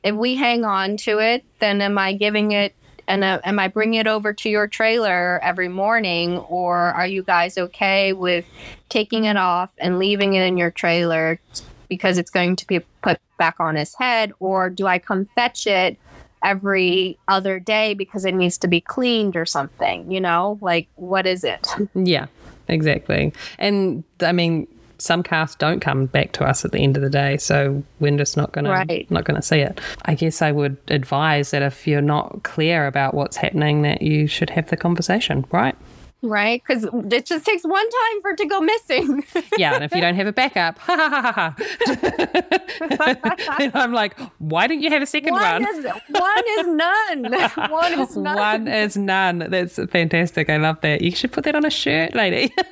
[0.03, 2.75] If we hang on to it, then am I giving it
[3.07, 7.23] and uh, am I bringing it over to your trailer every morning, or are you
[7.23, 8.45] guys okay with
[8.89, 11.39] taking it off and leaving it in your trailer
[11.89, 15.67] because it's going to be put back on his head, or do I come fetch
[15.67, 15.97] it
[16.43, 20.11] every other day because it needs to be cleaned or something?
[20.11, 21.67] You know, like what is it?
[21.95, 22.27] Yeah,
[22.67, 23.33] exactly.
[23.57, 24.67] And I mean,
[24.99, 28.15] some casts don't come back to us at the end of the day, so we're
[28.17, 29.09] just not gonna Right.
[29.09, 29.79] not gonna see it.
[30.05, 34.27] I guess I would advise that if you're not clear about what's happening, that you
[34.27, 35.75] should have the conversation, right?
[36.23, 36.63] Right?
[36.67, 39.23] Because it just takes one time for it to go missing.
[39.57, 41.55] Yeah, and if you don't have a backup, ha ha ha ha.
[41.57, 42.37] ha.
[43.73, 45.75] I'm like, why don't you have a second one, one?
[45.75, 47.31] is, one is none.
[47.71, 48.37] One is none.
[48.37, 49.39] One is none.
[49.49, 50.49] That's fantastic.
[50.49, 51.01] I love that.
[51.01, 52.53] You should put that on a shirt, lady.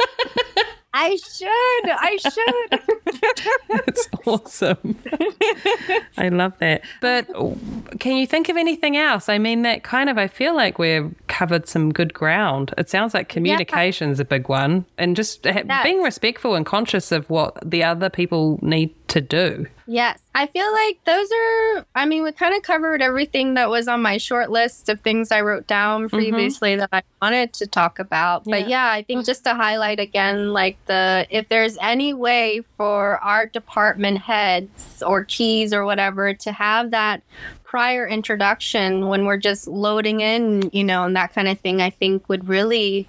[0.98, 1.50] I should.
[1.90, 3.46] I should.
[3.86, 4.98] That's awesome.
[6.18, 6.84] I love that.
[7.02, 7.58] But oh.
[8.00, 9.28] can you think of anything else?
[9.28, 12.74] I mean, that kind of, I feel like we've covered some good ground.
[12.78, 17.12] It sounds like communication communication's a big one and just ha- being respectful and conscious
[17.12, 19.66] of what the other people need to do.
[19.88, 20.20] Yes.
[20.34, 24.02] I feel like those are, I mean, we kind of covered everything that was on
[24.02, 28.44] my short list of things I wrote down previously that I wanted to talk about.
[28.46, 28.70] But Mm-hmm.
[28.70, 28.88] Yeah.
[28.88, 33.46] yeah, I think just to highlight again, like the, if there's any way for our
[33.46, 37.22] department heads or keys or whatever to have that
[37.64, 41.90] prior introduction when we're just loading in, you know, and that kind of thing, I
[41.90, 43.08] think would really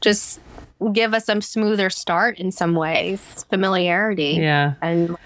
[0.00, 0.40] just
[0.92, 4.36] give us a smoother start in some ways, familiarity.
[4.40, 4.74] Yeah.
[4.82, 5.16] And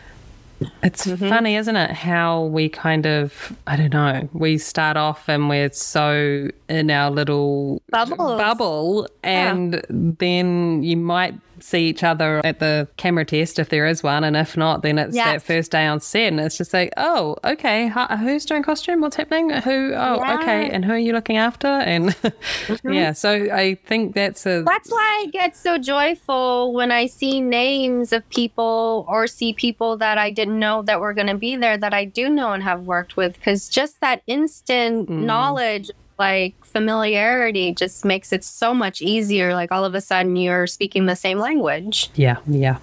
[0.83, 1.29] It's mm-hmm.
[1.29, 1.90] funny, isn't it?
[1.90, 7.11] How we kind of, I don't know, we start off and we're so in our
[7.11, 8.38] little Bubbles.
[8.38, 14.03] bubble, and then you might see each other at the camera test if there is
[14.03, 16.92] one, and if not, then it's that first day on set, and it's just like,
[16.96, 19.01] oh, okay, who's doing costume?
[19.01, 19.51] What's happening?
[19.51, 19.92] Who?
[19.94, 21.66] Oh, okay, and who are you looking after?
[21.66, 22.92] And mm-hmm.
[22.92, 27.40] yeah, so I think that's a That's why I get so joyful when I see
[27.40, 31.57] names of people or see people that I didn't know that were going to be
[31.57, 33.35] there that I do know and have worked with.
[33.35, 35.22] Because just that instant mm.
[35.22, 39.54] knowledge, like familiarity, just makes it so much easier.
[39.54, 42.11] Like all of a sudden you're speaking the same language.
[42.14, 42.78] Yeah, yeah.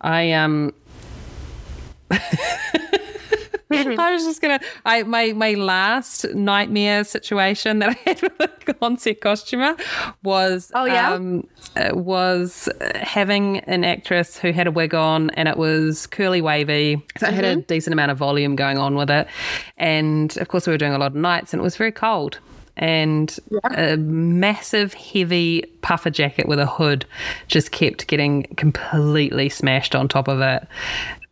[0.00, 0.72] I um
[3.70, 8.76] I was just gonna I my my last nightmare situation that I had with a
[8.82, 9.74] on-set costumer
[10.22, 11.12] was Oh, yeah?
[11.14, 11.46] um
[11.76, 17.02] uh, was having an actress who had a wig on and it was curly wavy
[17.16, 19.26] so it had a decent amount of volume going on with it
[19.78, 22.40] and of course we were doing a lot of nights and it was very cold
[22.76, 23.38] and
[23.74, 27.04] a massive, heavy puffer jacket with a hood
[27.48, 30.66] just kept getting completely smashed on top of it.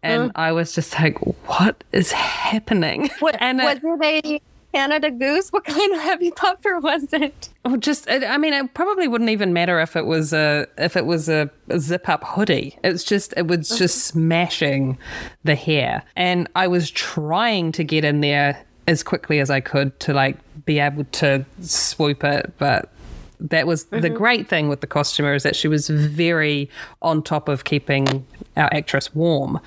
[0.02, 3.10] And I was just like, what is happening?
[3.20, 4.40] What, and was it, a
[4.72, 5.50] Canada Goose?
[5.50, 7.50] What kind of heavy puffer was it?
[7.64, 10.96] Well, just it, I mean, it probably wouldn't even matter if it was a if
[10.96, 12.78] it was a, a zip up hoodie.
[12.82, 14.20] It's just it was just uh-huh.
[14.20, 14.98] smashing
[15.44, 19.98] the hair, and I was trying to get in there as quickly as I could
[20.00, 22.92] to like be able to swoop it, but
[23.38, 24.16] that was the mm-hmm.
[24.16, 26.68] great thing with the costumer is that she was very
[27.00, 28.26] on top of keeping
[28.56, 29.60] our actress warm.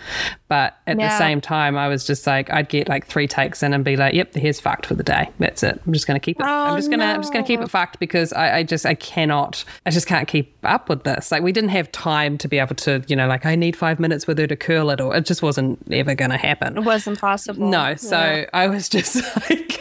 [0.48, 3.74] But at the same time, I was just like, I'd get like three takes in
[3.74, 5.30] and be like, "Yep, the hair's fucked for the day.
[5.40, 5.82] That's it.
[5.88, 6.44] I'm just gonna keep it.
[6.44, 8.94] I'm Oh, just gonna, I'm just gonna keep it fucked because I, I just, I
[8.94, 11.32] cannot, I just can't keep up with this.
[11.32, 14.00] Like we didn't have time to be able to, you know, like I need five
[14.00, 16.78] minutes with her to curl it, or it just wasn't ever gonna happen.
[16.78, 17.68] It wasn't possible.
[17.68, 18.46] No, so Yeah.
[18.54, 19.16] I was just
[19.50, 19.80] like,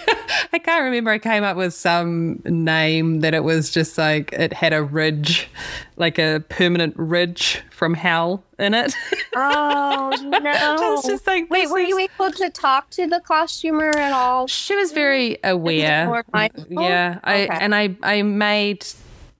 [0.54, 1.10] I can't remember.
[1.10, 5.48] I came up with some name that it was just like it had a ridge,
[5.96, 8.94] like a permanent ridge from hell in it.
[9.34, 10.94] Oh no!
[10.98, 14.46] It's just like, wait, were you able to talk to the costumer at all?
[14.46, 16.22] She was very aware.
[16.32, 16.64] mindful?
[16.70, 17.58] Yeah, I Okay.
[17.60, 18.86] and I I made.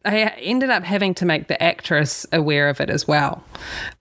[0.04, 3.44] I ended up having to make the actress aware of it as well.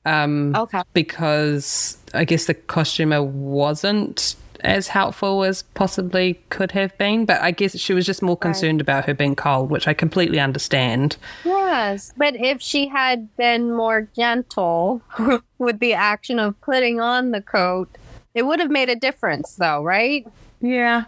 [0.07, 0.81] Um, Okay.
[0.93, 7.25] because I guess the costumer wasn't as helpful as possibly could have been.
[7.25, 10.39] But I guess she was just more concerned about her being cold, which I completely
[10.39, 11.17] understand.
[11.45, 15.01] Yes, but if she had been more gentle
[15.57, 17.89] with the action of putting on the coat,
[18.33, 20.25] it would have made a difference, though, right?
[20.61, 21.05] Yeah,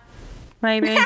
[0.61, 0.97] maybe.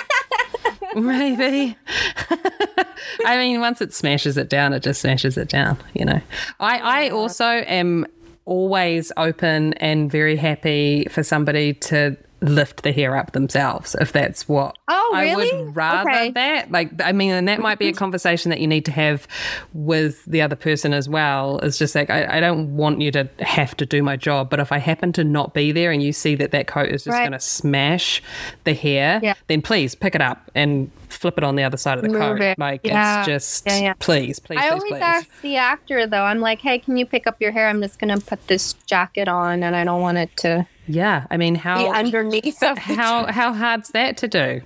[0.95, 1.77] maybe.
[3.25, 6.21] I mean, once it smashes it down, it just smashes it down, you know.
[6.59, 8.05] I, I also am
[8.45, 14.47] always open and very happy for somebody to lift the hair up themselves if that's
[14.47, 15.51] what Oh, really?
[15.51, 16.31] I would rather Okay.
[16.31, 19.27] that like I mean and that might be a conversation that you need to have
[19.73, 23.27] with the other person as well it's just like I, I don't want you to
[23.39, 26.13] have to do my job but if I happen to not be there and you
[26.13, 27.21] see that that coat is just Right.
[27.23, 28.21] going to smash
[28.65, 29.33] the hair Yeah.
[29.47, 32.19] then please pick it up and flip it on the other side of the Move
[32.19, 32.59] coat it.
[32.59, 33.19] like Yeah.
[33.19, 33.93] it's just Yeah, yeah.
[33.97, 37.05] please please I please always please ask the actor, though, I'm like, hey, can you
[37.05, 37.67] pick up your hair?
[37.69, 41.25] I'm just going to put this jacket on, and I don't want it to yeah
[41.29, 44.61] I mean how underneath of the how how hard's that to do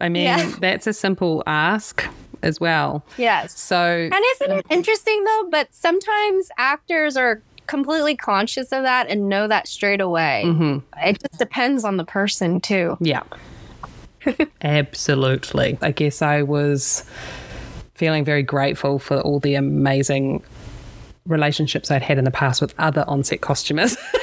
[0.00, 0.54] I mean Yeah.
[0.60, 2.04] that's a simple ask
[2.42, 3.58] as well Yes.
[3.58, 3.76] so
[4.12, 5.48] And isn't it interesting though?
[5.50, 10.42] But sometimes actors are completely conscious of that and know that straight away.
[10.46, 10.78] Mm-hmm.
[11.06, 12.96] It just depends on the person too.
[13.00, 13.22] Yeah.
[14.62, 15.78] Absolutely.
[15.80, 17.04] I guess I was
[17.94, 20.42] feeling very grateful for all the amazing
[21.26, 23.96] relationships I'd had in the past with other on set costumers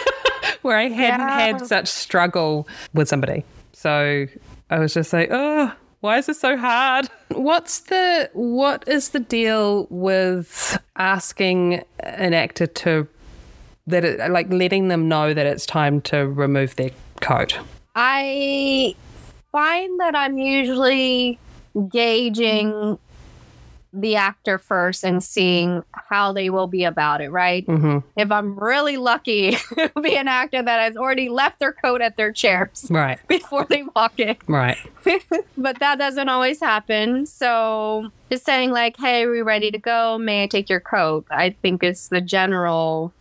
[0.68, 1.40] where I hadn't Yeah.
[1.40, 3.44] had such struggle with somebody.
[3.74, 4.28] So
[4.70, 7.10] I was just like, oh, why is this so hard?
[7.30, 13.08] What's the what is the deal with asking an actor to
[13.88, 16.92] that it, like letting them know that it's time to remove their
[17.22, 17.58] coat?
[17.96, 18.96] I
[19.52, 21.40] find that I'm usually
[21.90, 23.00] gauging
[23.94, 27.66] the actor first and seeing how they will be about it, right?
[27.66, 28.00] Mm-hmm.
[28.16, 32.18] If I'm really lucky, it'll be an actor that has already left their coat at
[32.18, 34.36] their chairs Right, before they walk in.
[34.48, 34.78] right.
[35.58, 37.26] but that doesn't always happen.
[37.26, 40.18] So just saying like, "Hey, are we ready to go?
[40.18, 43.14] May I take your coat?" I think it's the general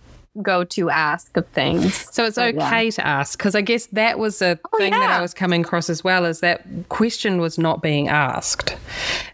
[0.42, 1.94] go-to ask of things.
[2.14, 2.66] So it's But, yeah.
[2.66, 5.10] okay to ask because I guess that was a Oh, thing that.
[5.10, 8.76] I was coming across as well is that question was not being asked.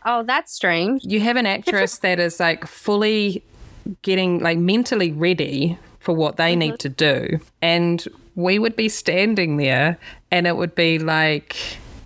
[0.04, 1.04] Oh, that's strange.
[1.04, 3.42] You have an actress that is like fully
[4.02, 6.76] getting like mentally ready for what they need mm-hmm.
[6.76, 9.98] to do, and we would be standing there,
[10.30, 11.56] and it would be like,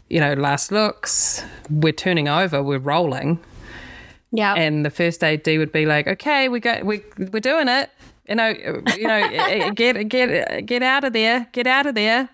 [0.09, 3.39] you know, last looks, we're turning over, we're rolling,
[4.33, 4.55] Yeah.
[4.55, 7.91] and the first AD would be like, "Okay, we got we we're doing it."
[8.29, 11.95] You know, you know, eh, eh, get get get out of there, get out of
[11.95, 12.29] there,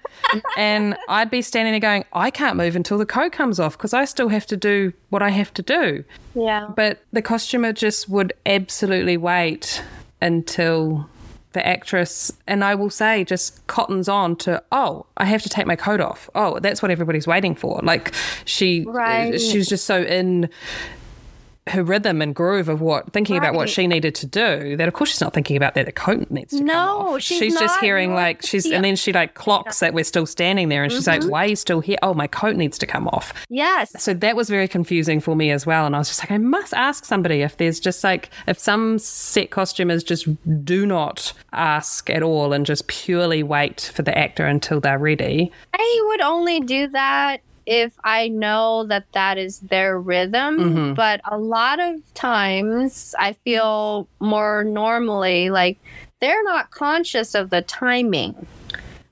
[0.56, 3.92] and I'd be standing there going, "I can't move until the coat comes off because
[3.92, 6.68] I still have to do what I have to do." yeah.
[6.74, 9.82] But the costumer just would absolutely wait
[10.20, 11.08] until
[11.52, 15.66] the actress, and I will say, just cottons on to, oh, I have to take
[15.66, 16.30] my coat off.
[16.34, 17.78] Oh, that's what everybody's waiting for.
[17.82, 18.14] Like
[18.46, 19.38] she, eh, Right.
[19.40, 20.48] she was just so in
[21.68, 24.94] her rhythm and groove of what thinking about what she needed to do that of
[24.94, 27.22] course she's not thinking about that the coat needs to come No, off.
[27.22, 30.70] she's just hearing like she's the- and then she like clocks that we're still standing
[30.70, 31.22] there and she's Mm-hmm.
[31.22, 33.92] like why are you still here oh my coat needs to come off Yes.
[34.02, 36.38] so that was very confusing for me as well and i was just like i
[36.38, 40.26] must ask somebody if there's just like if some set costumers just
[40.64, 45.52] do not ask at all and just purely wait for the actor until they're ready
[45.74, 47.40] I would only do that
[47.72, 50.58] if I know that that is their rhythm.
[50.58, 50.94] Mhm.
[50.94, 55.78] But a lot of times I feel more normally like
[56.20, 58.46] they're not conscious of the timing.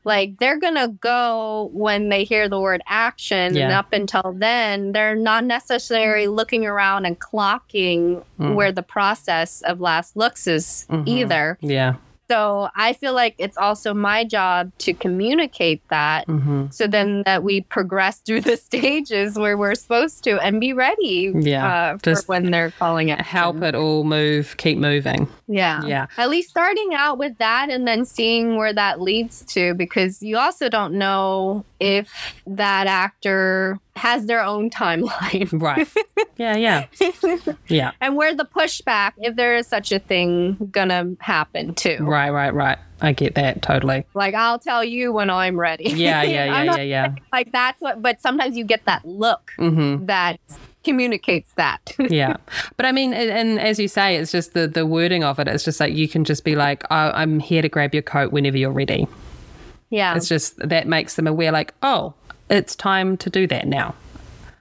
[0.04, 5.14] Like they're gonna go when they hear the word action, and up until then, they're
[5.16, 8.54] not necessarily looking around and clocking Mm.
[8.54, 11.02] where the process of last looks is Mhm.
[11.06, 11.58] either.
[11.60, 11.94] Yeah.
[12.30, 17.42] So I feel like it's also my job to communicate that hmm so then that
[17.42, 22.04] we progress through the stages where we're supposed to and be ready Yeah, uh, for
[22.04, 23.20] just when they're calling it.
[23.20, 25.28] Help it all move, keep moving.
[25.48, 25.82] Yeah.
[25.84, 26.06] Yeah.
[26.16, 30.38] At least starting out with that and then seeing where that leads to because you
[30.38, 32.08] also don't know if
[32.46, 35.86] that actor has their own timeline Right.
[36.36, 36.86] yeah, yeah.
[37.68, 37.92] Yeah.
[38.00, 41.98] and where the pushback, if there is such a thing, gonna happen too.
[42.00, 42.78] Right, right, right.
[43.02, 44.04] I get that totally.
[44.14, 45.90] Like I'll tell you when I'm ready.
[45.90, 47.14] Yeah, yeah, yeah, yeah, yeah.
[47.32, 50.06] like that's what but sometimes you get that look Mm-hmm.
[50.06, 50.40] that
[50.82, 52.36] communicates that yeah
[52.78, 55.46] but i mean and, and as you say it's just the the wording of it
[55.46, 58.32] it's just like you can just be like oh, i'm here to grab your coat
[58.32, 59.06] whenever you're ready
[59.90, 62.14] yeah it's just that makes them aware like oh
[62.50, 63.94] it's time to do that now.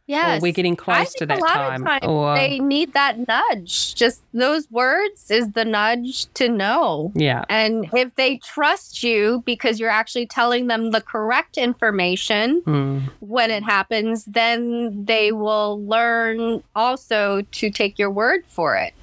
[0.08, 0.42] Yes.
[0.42, 3.94] we're getting close to that time, or- they need that nudge.
[3.94, 7.12] Just those words is the nudge to know.
[7.14, 7.46] Yeah.
[7.48, 13.02] And if they trust you because you're actually telling them the correct information Mm.
[13.20, 18.94] when it happens then they will learn also to take your word for it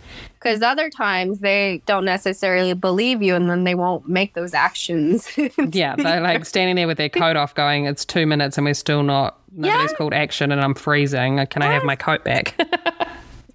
[0.46, 5.28] because other times they don't necessarily believe you and then they won't make those actions.
[5.72, 8.74] Yeah they're like standing there with their coat off going it's two minutes and we're
[8.74, 9.96] still not nobody's Yes.
[9.98, 11.44] called action and i'm freezing.
[11.46, 12.54] Can i have my coat back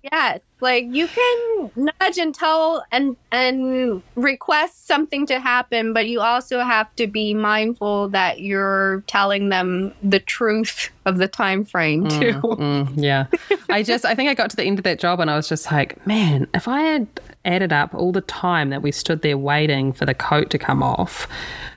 [0.03, 6.21] Yes, like you can nudge and tell and and request something to happen, but you
[6.21, 12.07] also have to be mindful that you're telling them the truth of the time frame
[12.07, 12.33] too.
[12.33, 13.27] Mm, yeah.
[13.69, 15.47] I just, I think I got to the end of that job and I was
[15.47, 17.07] just like, man, if I had
[17.45, 20.83] added up all the time that we stood there waiting for the coat to come
[20.83, 21.27] off,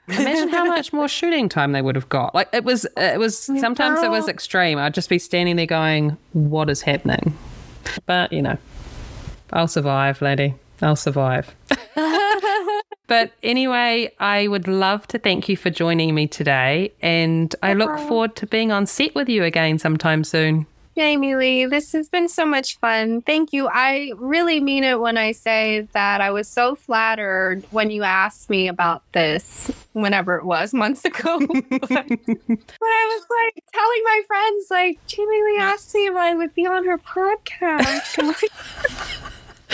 [0.08, 2.34] imagine how much more shooting time they would have got.
[2.34, 4.78] Like it was, it was, sometimes it was extreme.
[4.78, 7.36] I'd just be standing there going, what is happening?
[8.06, 8.58] But, you know,
[9.52, 10.54] I'll survive, lady.
[10.82, 11.54] I'll survive.
[13.06, 16.92] But anyway, I would love to thank you for joining me today.
[17.02, 20.66] And I look forward to being on set with you again sometime soon.
[20.96, 23.20] Jamie Lee, this has been so much fun.
[23.22, 23.68] Thank you.
[23.68, 28.48] I really mean it when I say that I was so flattered when you asked
[28.48, 31.38] me about this, whenever it was, months ago.
[31.46, 32.06] but, I
[32.50, 36.84] was like telling my friends, like, Jamie Lee asked me if I would be on
[36.84, 38.18] her podcast.
[38.18, 38.34] I'm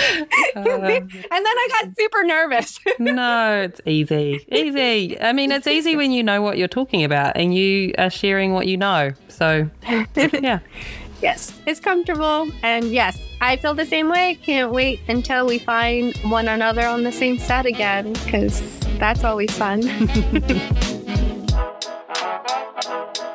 [0.56, 2.78] uh, and then I got super nervous.
[2.98, 4.46] No, it's easy.
[4.52, 5.20] Easy.
[5.20, 8.52] I mean, it's easy when you know what you're talking about and you are sharing
[8.52, 9.12] what you know.
[9.28, 9.68] So,
[10.16, 10.60] yeah.
[11.22, 12.50] Yes, it's comfortable.
[12.62, 14.38] And yes, I feel the same way.
[14.42, 19.50] Can't wait until we find one another on the same set again, because that's always
[19.56, 19.82] fun.